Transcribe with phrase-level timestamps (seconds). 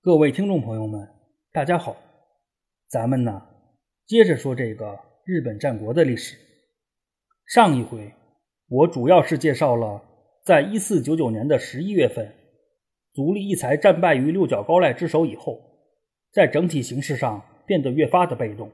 [0.00, 1.08] 各位听众朋友们，
[1.50, 1.96] 大家好，
[2.88, 3.42] 咱们呢
[4.06, 6.36] 接着说这个日本战国的历史。
[7.44, 8.12] 上一回
[8.68, 10.00] 我主要是介绍了，
[10.44, 12.32] 在一四九九年的十一月份，
[13.12, 15.60] 足利义才战败于六角高赖之手以后，
[16.30, 18.70] 在整体形势上变得越发的被动。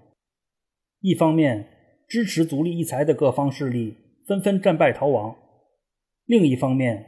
[1.01, 1.67] 一方面，
[2.07, 3.97] 支持足利义才的各方势力
[4.27, 5.35] 纷纷战败逃亡；
[6.27, 7.07] 另一方面，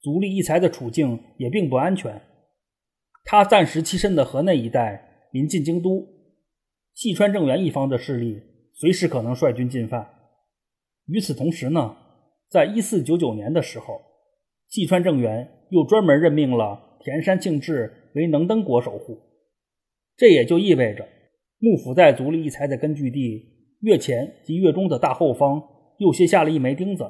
[0.00, 2.22] 足利义才的处境也并不安全。
[3.30, 6.08] 他暂时栖身的河内一带临近京都，
[6.94, 8.40] 细川政元一方的势力
[8.72, 10.08] 随时可能率军进犯。
[11.04, 11.94] 与此同时呢，
[12.48, 14.00] 在一四九九年的时候，
[14.68, 19.18] 细川政元又专门任命了田山庆治为能登国守护。
[20.16, 21.06] 这也就意味着，
[21.58, 25.62] 幕府在足利义才的根据地越前及越中的大后方
[25.98, 27.06] 又卸下了一枚钉子。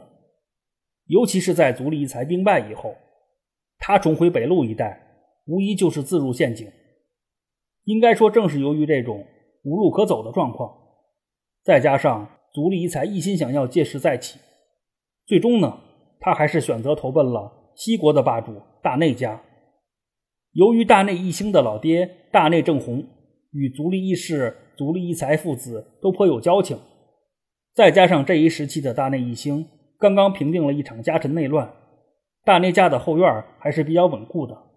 [1.06, 2.96] 尤其是在足利义才兵败以后，
[3.78, 5.04] 他重回北陆一带。
[5.48, 6.70] 无疑就是自入陷阱。
[7.84, 9.26] 应该说，正是由于这种
[9.64, 10.70] 无路可走的状况，
[11.64, 14.38] 再加上足利义才一心想要借势再起，
[15.26, 15.80] 最终呢，
[16.20, 19.42] 他还是选择投奔了西国的霸主大内家。
[20.52, 23.06] 由于大内义兴的老爹大内正弘
[23.52, 26.78] 与足利义士足利义才父子都颇有交情，
[27.74, 29.66] 再加上这一时期的大内义兴
[29.98, 31.72] 刚刚平定了一场家臣内乱，
[32.44, 34.67] 大内家的后院还是比较稳固的。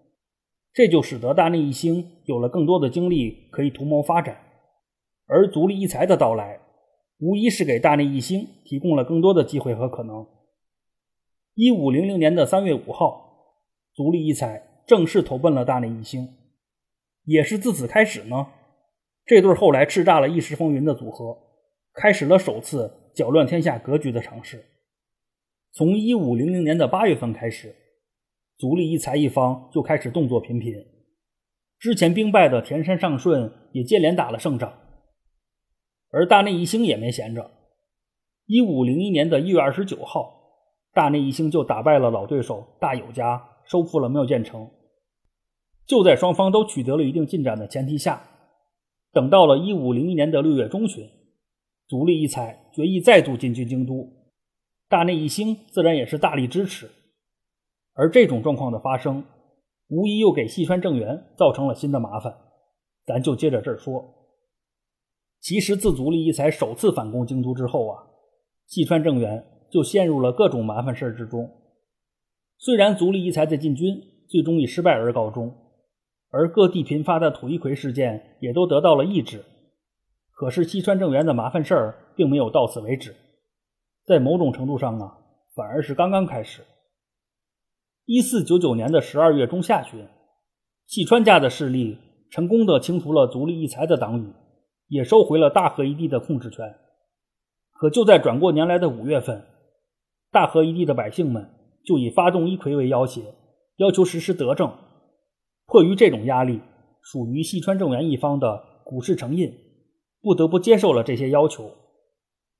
[0.74, 4.38] 这就使得大内一兴有了更多的精力可以图谋发展，
[5.26, 6.60] 而足利义才的到来，
[7.18, 10.26] 无疑是给大内一兴提供了更多的机会和可能。
[11.54, 13.58] 一五零零年的三月五号，
[13.94, 16.26] 足利义才正式投奔了大内一兴，
[17.26, 18.46] 也是自此开始呢，
[19.26, 21.36] 这对后来叱咤了一时风云的组合，
[21.92, 24.64] 开始了首次搅乱天下格局的尝试。
[25.72, 27.76] 从一五零零年的八月份开始。
[28.62, 30.72] 足利义才一方就开始动作频频，
[31.80, 34.72] 之前兵败的田山上顺也接连打了胜仗，
[36.12, 37.50] 而大内义兴也没闲着。
[38.46, 40.32] 一五零一年的一月二十九号，
[40.92, 44.70] 大内义兴就打败了老对手大友家，收复了妙见城。
[45.84, 48.22] 就在双方都取得了一定进展的前提下，
[49.12, 51.04] 等到了一五零一年的六月中旬，
[51.88, 54.08] 足利义才决意再度进军京都，
[54.88, 56.88] 大内义兴自然也是大力支持。
[57.94, 59.24] 而这种状况的发生，
[59.88, 62.34] 无疑又给细川政元造成了新的麻烦。
[63.04, 64.02] 咱就接着这儿说。
[65.40, 68.02] 其实自足利义才首次反攻京都之后啊，
[68.66, 71.50] 细川政元就陷入了各种麻烦事之中。
[72.58, 75.52] 虽然足利义才的进军最终以失败而告终，
[76.30, 79.44] 而各地频发的土一葵事件也都得到了抑制，
[80.30, 83.14] 可是细川政元的麻烦事儿并没有到此为止，
[84.06, 85.18] 在某种程度上啊，
[85.56, 86.62] 反而是刚刚开始。
[88.04, 90.04] 一四九九年的十二月中下旬，
[90.86, 91.96] 细川家的势力
[92.32, 94.26] 成功的清除了足利义才的党羽，
[94.88, 96.74] 也收回了大和一地的控制权。
[97.70, 99.44] 可就在转过年来的五月份，
[100.32, 101.48] 大和一地的百姓们
[101.84, 103.22] 就以发动一揆为要挟，
[103.76, 104.72] 要求实施德政。
[105.66, 106.60] 迫于这种压力，
[107.02, 109.56] 属于细川政元一方的古市成印
[110.20, 111.70] 不得不接受了这些要求。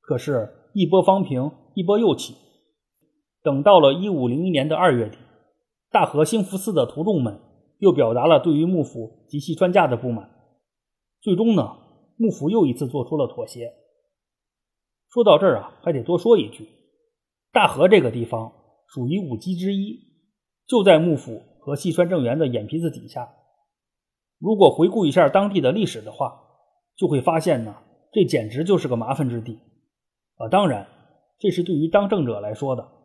[0.03, 2.37] 可是，一波方平，一波又起。
[3.43, 5.19] 等到了一五零一年的二月底。
[5.93, 7.39] 大和兴福寺的徒众们
[7.79, 10.31] 又表达了对于幕府及其专家的不满，
[11.21, 11.77] 最终呢，
[12.17, 13.75] 幕府又一次做出了妥协。
[15.11, 16.67] 说到这儿啊，还得多说一句，
[17.53, 18.51] 大和这个地方
[18.89, 20.01] 属于五畿之一，
[20.67, 23.29] 就在幕府和细川政元的眼皮子底下。
[24.39, 26.41] 如果回顾一下当地的历史的话，
[26.97, 27.77] 就会发现呢，
[28.11, 29.59] 这简直就是个麻烦之地
[30.37, 30.49] 啊！
[30.49, 30.89] 当然，
[31.39, 33.02] 这是对于当政者来说的。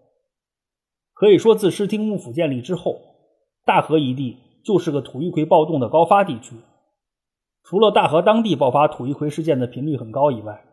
[1.19, 3.01] 可以说，自室町幕府建立之后，
[3.65, 6.55] 大和一地就是个土一葵暴动的高发地区。
[7.63, 10.63] 除了大和当地爆发土一葵事件的频率很高以外，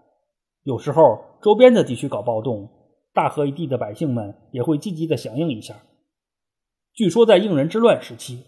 [0.62, 2.68] 有时候周边的地区搞暴动，
[3.14, 5.76] 大和一地的百姓们也会积极的响应一下。
[6.92, 8.44] 据说在应仁之乱时期，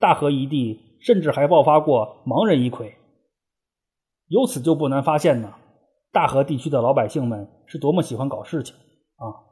[0.00, 2.92] 大和一地甚至还爆发过盲人一揆。
[4.26, 5.54] 由此就不难发现呢，
[6.10, 9.47] 大和地区的老百姓们是多么喜欢搞事情啊！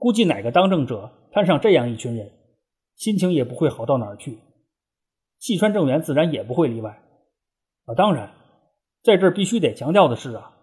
[0.00, 2.32] 估计哪个当政者摊上这样一群人，
[2.96, 4.38] 心情也不会好到哪儿去。
[5.38, 7.02] 细川政元自然也不会例外。
[7.84, 8.32] 啊，当然，
[9.02, 10.56] 在这儿必须得强调的是啊，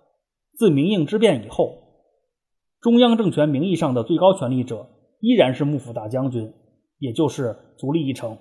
[0.55, 1.77] 自明应之变以后，
[2.81, 4.89] 中央政权名义上的最高权力者
[5.19, 6.51] 依然是幕府大将军，
[6.97, 8.39] 也就是足利义成。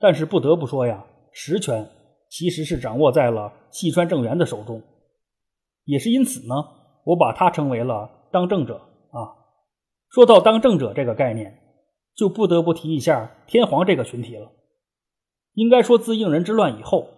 [0.00, 1.88] 但是不得不说呀，实权
[2.28, 4.82] 其实是掌握在了细川政元的手中。
[5.84, 6.54] 也是因此呢，
[7.04, 8.88] 我把他称为了当政者。
[10.12, 11.58] 说到当政者这个概念，
[12.14, 14.52] 就不得不提一下天皇这个群体了。
[15.54, 17.08] 应该说，自应仁之乱以后，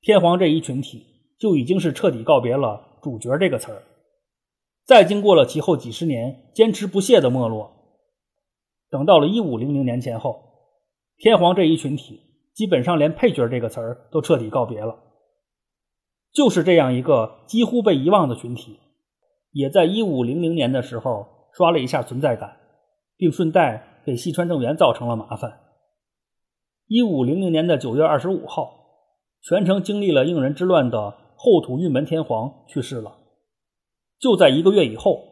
[0.00, 1.04] 天皇这一群体
[1.38, 3.82] 就已经是彻底告别了“主角”这个词儿。
[4.86, 7.70] 再经过了其后几十年坚持不懈的没落，
[8.88, 10.42] 等到了一五零零年前后，
[11.18, 12.22] 天皇这一群体
[12.54, 14.98] 基本上连“配角”这个词儿都彻底告别了。
[16.32, 18.78] 就是这样一个几乎被遗忘的群体，
[19.52, 22.56] 也在一五零零年的时候刷了一下存在感，
[23.16, 25.60] 并顺带给细川政元造成了麻烦。
[26.86, 28.72] 一五零零年的九月二十五号，
[29.42, 33.18] 全城经历了应仁之乱的后土御门天皇去世了。
[34.18, 35.22] 就在一个月以后，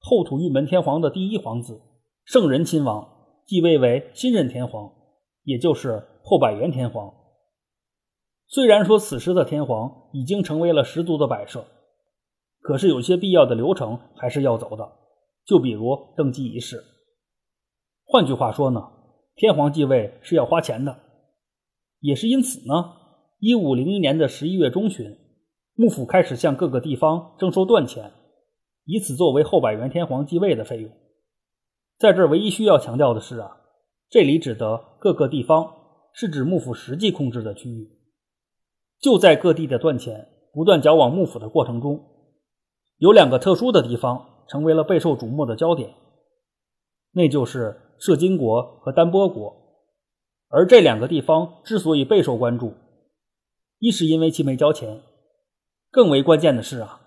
[0.00, 1.80] 后土御门天皇的第一皇子
[2.24, 3.06] 圣仁亲王
[3.46, 4.90] 继位为新任天皇，
[5.44, 7.12] 也就是后百元天皇。
[8.48, 11.64] 虽然说此时的天皇已经成为了十足的摆设，
[12.60, 14.92] 可是有些必要的流程还是要走的，
[15.46, 16.82] 就比如登基仪式。
[18.04, 18.82] 换句话说呢，
[19.34, 20.98] 天皇继位是要花钱的，
[22.00, 22.92] 也是因此呢，
[23.38, 25.16] 一五零一年的十一月中旬。
[25.78, 28.10] 幕府开始向各个地方征收断钱，
[28.86, 30.90] 以此作为后百元天皇继位的费用。
[31.98, 33.58] 在这唯一需要强调的是啊，
[34.08, 35.70] 这里指的各个地方
[36.14, 37.90] 是指幕府实际控制的区域。
[38.98, 42.02] 就在各地的断钱不断缴往幕府的过程中，
[42.96, 45.94] 有两个特殊的地方成为了备受瞩目的焦点，
[47.12, 49.56] 那就是摄津国和丹波国。
[50.48, 52.74] 而这两个地方之所以备受关注，
[53.78, 55.00] 一是因为其没交钱。
[55.90, 57.00] 更为关键的是啊，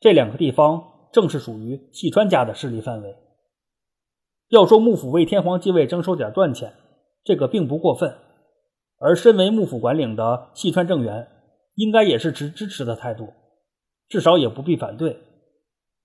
[0.00, 3.16] 这两个地方正是属于细川家的势力范围。
[4.48, 6.74] 要说幕府为天皇继位征收点断钱，
[7.24, 8.14] 这个并不过分。
[8.98, 11.28] 而身为幕府管领的细川政元，
[11.74, 13.32] 应该也是持支持的态度，
[14.08, 15.18] 至少也不必反对。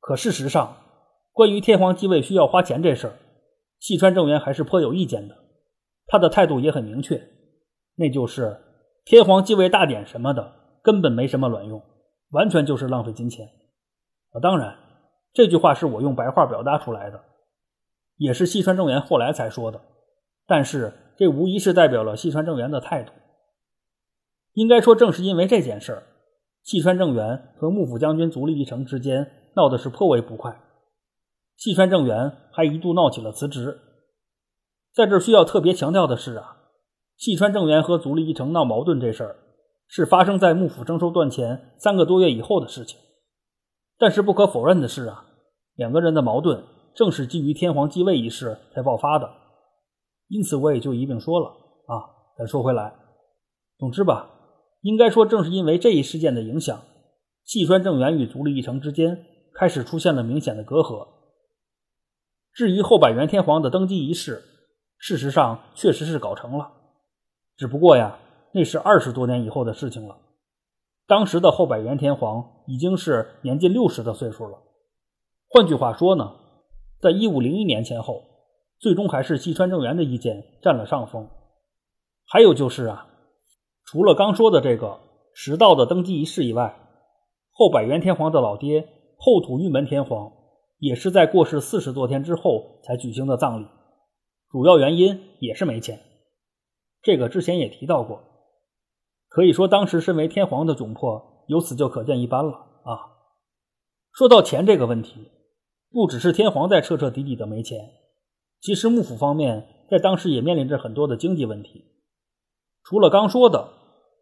[0.02, 0.76] 可事实上，
[1.32, 3.14] 关于天皇继位需要花钱这事儿，
[3.80, 5.38] 细川政元还是颇有意见的。
[6.08, 7.26] 他的态度也很明确，
[7.96, 8.60] 那就是
[9.06, 10.52] 天皇继位大典什么的，
[10.84, 11.82] 根本没什么卵用。
[12.32, 13.46] 完全就是浪费金钱
[14.32, 14.40] 啊！
[14.42, 14.76] 当然，
[15.34, 17.22] 这句话是我用白话表达出来的，
[18.18, 19.82] 也是细川政元后来才说的。
[20.48, 23.12] 但是，这无疑是代表了细川政元的态度。
[24.54, 26.04] 应该说，正是因为这件事儿，
[26.64, 30.62] 细川政元和幕府将军足利义成之间闹的是颇为不快。
[31.56, 33.80] 细川政元还一度闹起了辞职。
[34.94, 36.58] 在这需要特别强调的是啊，
[37.18, 39.36] 细川政元和足利义成闹矛盾这事儿。
[39.94, 42.98] 是发生在幕府征收断钱三个多月以后的事情，
[43.98, 45.26] 但是不可否认的是啊，
[45.76, 46.64] 两个人的矛盾
[46.96, 49.30] 正是基于天皇继位一事才爆发的，
[50.30, 51.48] 因此我也就一并说了
[51.88, 52.08] 啊。
[52.38, 52.94] 再说回来，
[53.78, 54.30] 总之吧，
[54.80, 56.82] 应该说正是因为这一事件的影响，
[57.44, 61.08] 细川政元与足利义成之间开始出现了明显的隔阂。
[62.54, 64.44] 至于后百元天皇的登基仪式，
[64.98, 66.72] 事实上确实是搞成了，
[67.58, 68.18] 只不过呀。
[68.54, 70.18] 那是二十多年以后的事情了。
[71.08, 74.58] 当时的后百元天皇已经是年近六十的岁数了。
[75.48, 76.36] 换句话说呢，
[77.00, 78.24] 在一五零一年前后，
[78.78, 81.30] 最终还是西川政元的意见占了上风。
[82.28, 83.08] 还有就是啊，
[83.86, 85.00] 除了刚说的这个
[85.34, 86.78] 迟到的登基仪式以外，
[87.52, 88.86] 后百元天皇的老爹
[89.24, 90.32] 后土玉门天皇
[90.80, 93.68] 也是在过世四十多天之后才举行的葬礼。
[94.50, 96.00] 主要原因也是没钱。
[97.04, 98.24] 这个之前也提到过。
[99.28, 102.52] 可以说，当时身为天皇的窘迫，由此就可见一斑了
[102.84, 102.98] 啊！
[104.12, 105.30] 说到钱这个问题，
[105.92, 107.78] 不只是天皇在彻彻底底的没钱，
[108.60, 111.86] 其实幕府方面在当时也面临着很多的经济问题。
[112.84, 113.70] 除了刚说的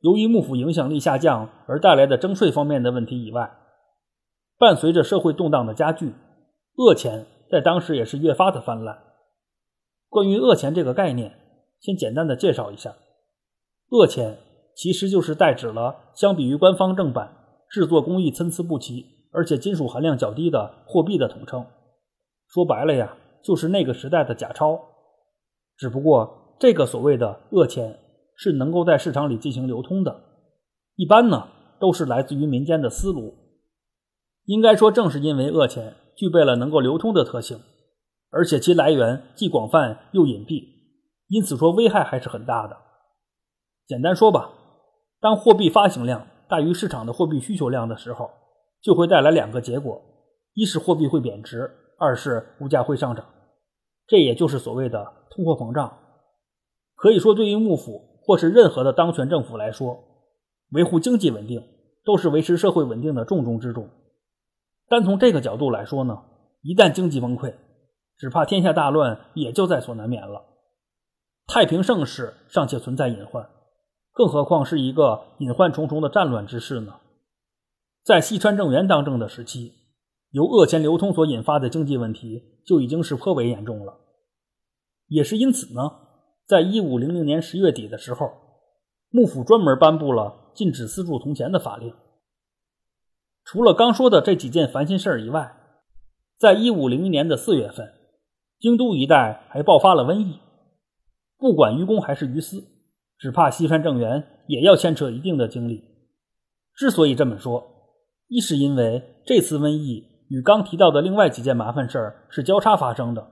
[0.02, 3.50] 由于幕府影响力下降而带来的征税方面的问题以外，
[4.60, 6.14] 伴随着社会动荡的加剧，
[6.76, 9.00] 恶钱在当时也是越发的泛滥。
[10.10, 11.40] 关于恶钱这个概念，
[11.80, 12.94] 先简单的介绍一下，
[13.90, 14.38] 恶钱。
[14.76, 17.36] 其实就是代指了相比于官方正版
[17.70, 21.66] 制作工艺参差不齐，而且金属含量较低的货币的统称。
[22.48, 24.80] 说白了呀，就是那个时代的假钞。
[25.76, 28.00] 只不过这个所谓的恶钱
[28.38, 30.18] 是能够在市场里进行流通的，
[30.96, 33.34] 一般呢都是来自于民间的私炉。
[34.50, 37.60] 应该说，正是因为恶钱具备了能够流通的特性，
[38.32, 40.64] 而且其来源既广泛又隐蔽，
[41.28, 42.76] 因此说危害还是很大的。
[43.86, 44.50] 简单说吧。
[45.22, 48.32] 当货币发行量大于市场的货币需求量的时候，
[48.82, 50.02] 就会带来两个结果：
[50.56, 53.24] 一是货币会贬值，二是物价会上涨。
[54.08, 55.96] 这也就是所谓的通货膨胀。
[56.96, 60.00] 可以说，对于幕府或是任何的当权政府来说，
[60.72, 61.62] 维护经济稳定
[62.04, 63.88] 都是维持社会稳定的重中之重。
[64.90, 66.24] 单从这个角度来说呢，
[66.62, 67.54] 一旦经济崩溃，
[68.18, 70.44] 只怕天下大乱也就在所难免了。
[71.46, 73.48] 太平盛世尚且存在隐患。
[74.12, 76.96] 更何况是一个隐患重重的战乱之势呢？
[78.04, 79.74] 在西川政元当政的时期，
[80.32, 83.94] 由恶钱流通所引发的经济问题就已经是颇为严重了。
[85.08, 85.92] 也是因此呢，
[86.48, 88.32] 在一五零零年十月底的时候，
[89.12, 91.94] 幕府专门颁布了禁止私铸铜钱的法令。
[93.52, 95.56] 除了刚说的这几件烦心事儿以外，
[96.38, 97.92] 在一五零一年的四月份，
[98.60, 100.38] 京都一带还爆发了瘟疫。
[101.36, 102.64] 不管于公还是于私。
[103.18, 105.84] 只怕西川政元也要牵扯一定的精力。
[106.76, 107.68] 之所以这么说，
[108.28, 113.24] 一是因为这次瘟疫与刚提到的另外几件麻烦事儿是交叉发生的；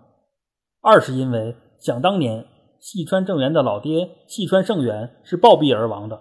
[0.81, 2.43] 二是因为想当年
[2.79, 6.19] 细川政元的老爹细川胜元是暴毙而亡的，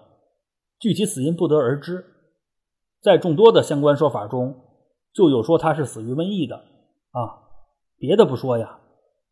[0.78, 2.04] 具体死因不得而知。
[3.00, 4.54] 在众多的相关说法中，
[5.12, 6.56] 就有说他是死于瘟疫的。
[6.56, 7.42] 啊，
[7.98, 8.80] 别的不说呀，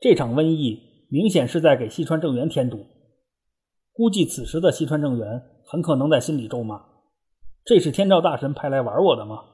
[0.01, 2.87] 这场瘟疫明显是在给西川政元添堵。
[3.93, 6.85] 估计此时的西川政元很可能在心里咒骂
[7.65, 9.45] ：“这是天照大神派来玩我的吗？”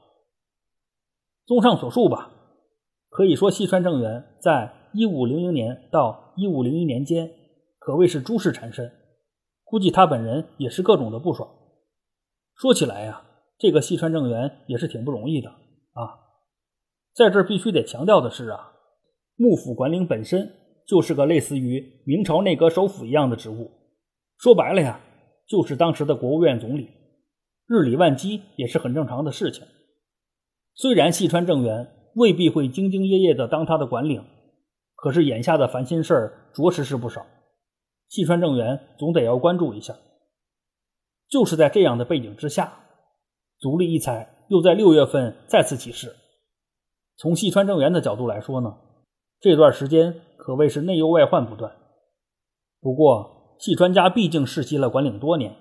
[1.45, 2.31] 综上所述吧，
[3.09, 7.29] 可以说西川政元在一五零零年到一五零一年间
[7.77, 8.91] 可谓是诸事缠身，
[9.63, 11.49] 估计他本人也是各种的不爽。
[12.55, 13.23] 说起来呀，
[13.61, 16.17] 这个细川政元也是挺不容易的啊。
[17.13, 18.71] 在这必须得强调的是啊，
[19.35, 20.51] 幕府管领本身
[20.87, 23.69] 就是个类似于明朝内阁首辅一样的职务。
[24.39, 24.99] 说白了呀，
[25.47, 26.89] 就是当时的国务院总理，
[27.67, 29.63] 日理万机也是很正常的事情。
[30.73, 34.25] 虽然细川政元未必会兢兢业业的当他的管领，
[34.95, 37.23] 可是眼下的烦心事儿着实是不少，
[38.09, 39.95] 细川政元总得要关注一下。
[41.29, 42.73] 就是在这样的背景之下，
[43.61, 46.15] 足利义才又在六月份再次起事。
[47.15, 48.75] 从细川政元的角度来说呢，
[49.39, 51.71] 这段时间可谓是内忧外患不断。
[52.81, 55.55] 不过，细川家毕竟世袭了管领多年，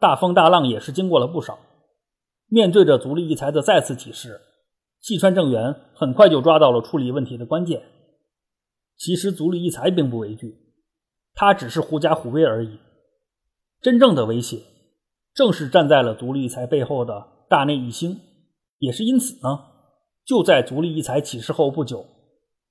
[0.00, 1.60] 大风大浪也是经过了不少。
[2.48, 4.40] 面对着足利义才的再次起事，
[5.00, 7.82] 细川政元很快就抓到了处理问题的关键。
[8.96, 10.56] 其实足利义才并不畏惧，
[11.34, 12.80] 他只是狐假虎威而已。
[13.80, 14.64] 真正的威胁，
[15.38, 18.18] 正是站在了足利义才背后的大内义兴。
[18.78, 19.60] 也是因此呢，
[20.26, 22.04] 就在足利义才起事后不久，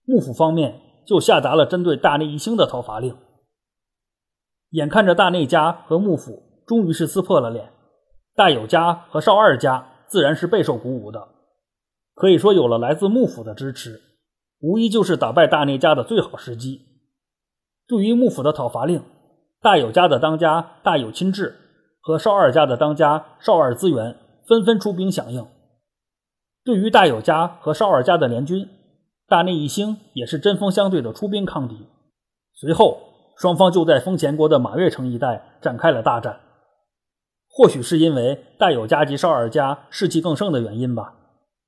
[0.03, 3.15] 幕府方面就下达了针对大内义兴的讨伐令。
[4.71, 7.71] 眼看着大内家和幕府终于是撕破了脸，
[8.35, 11.25] 大友家和少二家自然是备受鼓舞的。
[12.15, 14.01] 可以说，有了来自幕府的支持，
[14.59, 16.81] 无疑就是打败大内家的最好时机。
[17.87, 19.01] 对于幕府的讨伐令，
[19.61, 21.55] 大友家的当家大友亲志
[22.07, 24.15] 和少二家的当家少二资源
[24.47, 25.45] 纷纷出兵响应。
[26.63, 28.69] 对于大友家和少二家的联军，
[29.27, 31.85] 大内义兴也是针锋相对的出兵抗敌。
[32.53, 33.03] 随后。
[33.39, 36.39] 双方就在丰前国的马月城一带展开了大战。
[37.47, 41.13] 或许是因为大友家及少二家士气更盛的原因吧，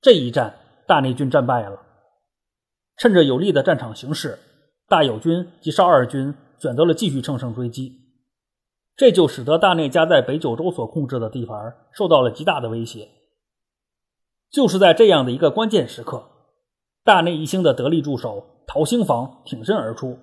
[0.00, 0.56] 这一战
[0.88, 1.78] 大内军战败了。
[2.96, 4.36] 趁着有利的战场形势，
[4.88, 7.99] 大友军及少二军选择了继续乘胜追击，
[9.00, 13.08] 这就使得大内家在北九州所控制的地盘受到了极大的威胁。
[14.50, 16.22] 就是在这样的一个关键时刻，
[17.02, 20.18] 大内义兴的得力助手陶兴房挺身而出。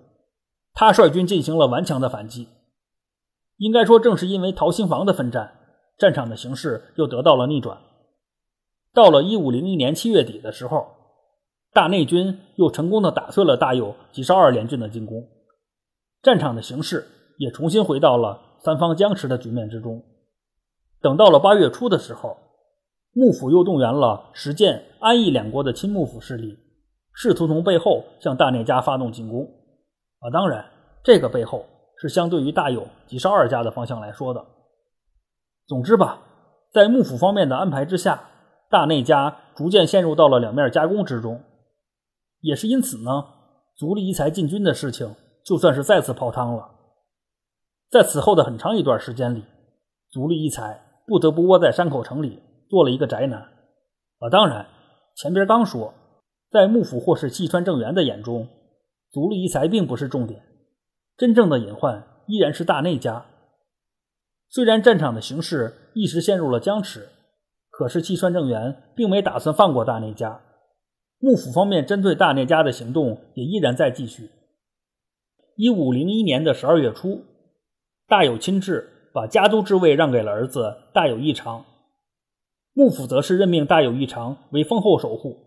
[0.75, 2.49] 他率军进行了顽强的反击，
[3.57, 5.57] 应该说，正是因为陶兴房的奋战，
[5.97, 7.79] 战场的形势又得到了逆转。
[8.93, 10.85] 到了一五零一年七月底的时候，
[11.73, 15.27] 大内军又成功的打碎了大友吉少二联军的进攻，
[16.21, 17.07] 战场的形势
[17.39, 20.03] 也重新回到了三方僵持的局面之中。
[21.01, 22.37] 等到了八月初的时候，
[23.13, 26.57] 幕府又动员了石见、安义两国的亲幕府势力，
[27.13, 29.43] 试图从背后向大内家发动进攻。
[30.19, 30.65] 啊，当然，
[31.03, 31.65] 这个背后
[31.99, 34.45] 是相对于大友及少二家的方向来说的。
[35.67, 36.21] 总之吧，
[36.71, 38.29] 在幕府方面的安排之下，
[38.69, 41.41] 大内家逐渐陷入到了两面夹攻之中。
[42.41, 43.25] 也是因此呢，
[43.75, 46.69] 足利义才进军的事情就算是再次泡汤了。
[47.89, 49.43] 在此后的很长一段时间里，
[50.09, 53.39] 足利义才不得不窝在山口城里做了一个宅男。
[53.39, 54.67] 啊，当然，
[55.15, 55.93] 前边刚说，
[56.51, 58.47] 在幕府或是细川政元的眼中。
[59.09, 60.43] 足利义才并不是重点，
[61.15, 63.25] 真正的隐患依然是大内家。
[64.49, 67.07] 虽然战场的形势一时陷入了僵持，
[67.69, 70.41] 可是细川政元并没打算放过大内家。
[71.19, 74.29] 幕府方面针对大内家的行动也依然在继续。
[75.55, 77.23] 一五零一年的十二月初，
[78.07, 81.65] 大友亲治把家督之位让给了儿子大友义长，
[82.71, 85.45] 幕府则是任命大友义长为封后守护。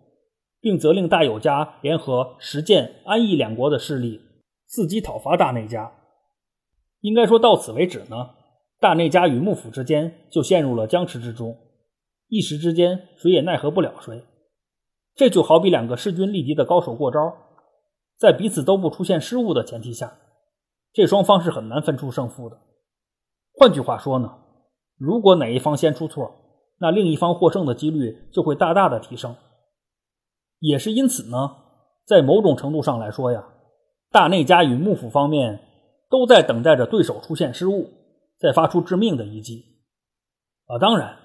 [0.61, 4.21] 并责令大友家联合石见、安义两国的势力，
[4.69, 5.91] 伺机讨伐大内家。
[7.01, 8.33] 应该说到此为止呢，
[8.79, 11.57] 大内家与幕府之间就陷入了僵持之中，
[12.29, 14.23] 一时之间谁也奈何不了谁。
[15.15, 17.35] 这就好比两个势均力敌的高手过招，
[18.19, 20.19] 在彼此都不出现失误的前提下，
[20.93, 22.59] 这双方是很难分出胜负的。
[23.53, 24.39] 换句话说呢，
[24.97, 26.33] 如果哪一方先出错，
[26.79, 29.37] 那另一方获胜的几率就会大大的提升。
[30.59, 31.57] 也是因此呢，
[32.07, 33.45] 在某种程度上来说呀，
[34.11, 35.61] 大内家与幕府方面
[36.09, 37.91] 都在等待着对手出现失误，
[38.39, 39.65] 再发出致命的一击。
[40.67, 41.17] 啊，当然，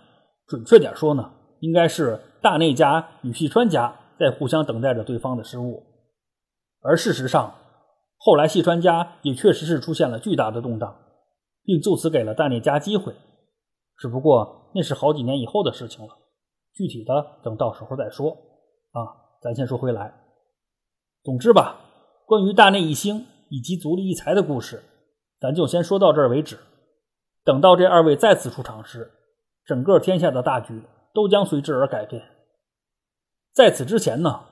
[0.48, 5.84] 准确点说呢，应该是大内家与细川家在互相等待着对方的失误。
[6.81, 7.53] 而事实上，
[8.25, 10.98] 后来细川家也确实是出现了巨大的动荡，
[11.62, 13.13] 并就此给了大内家机会。
[13.98, 16.12] 只不过那是好几年以后的事情了，
[16.74, 18.32] 具体的等到时候再说。
[18.94, 19.05] 啊，
[19.44, 20.12] 咱先说回来。
[21.24, 21.77] 总之吧，
[22.25, 24.84] 关于大内义兴以及足利义才的故事，
[25.39, 26.58] 咱就先说到这儿为止。
[27.44, 29.12] 等到这二位再次出场时，
[29.67, 30.82] 整个天下的大局
[31.13, 32.24] 都将随之而改变。
[33.53, 34.46] 在此之前呢，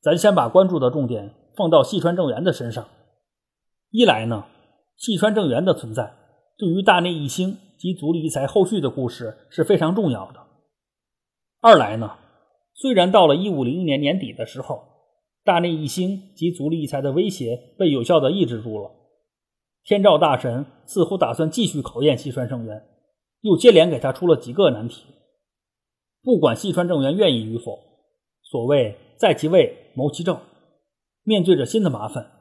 [0.00, 2.86] 咱先把关注的重点放到细川政元的身上。
[3.96, 4.44] 一来呢，
[4.98, 6.12] 细川政元的存在
[6.58, 7.56] 对于大内义兴。
[7.78, 10.40] 及足利义才后续的故事是非常重要的。
[11.60, 12.16] 二来呢，
[12.72, 14.82] 虽然到了一五零一年年底的时候，
[15.44, 18.90] 大内义兴及足利义才的威胁被有效的抑制住了，
[19.84, 22.82] 天照大神似乎打算继续考验细川政元，
[23.42, 25.04] 又接连给他出了几个难题。
[26.22, 27.78] 不管细川政元愿意与否，
[28.42, 30.40] 所谓在其位谋其政，
[31.24, 32.35] 面对着新的麻烦，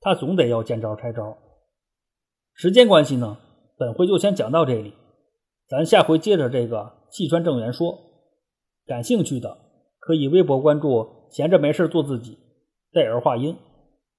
[0.00, 1.36] 他总得要见招拆招。
[2.54, 3.38] 时间关系呢？
[3.78, 4.92] 本回就先讲到这里，
[5.68, 7.98] 咱下回接着这个细川正元说。
[8.86, 9.56] 感兴趣的
[9.98, 12.36] 可以微博关注“闲着没事做自己”，
[12.92, 13.56] 带儿化音，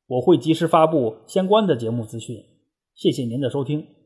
[0.07, 2.37] 我会及时发布相关的节目资讯。
[2.95, 4.00] 谢谢您的收听。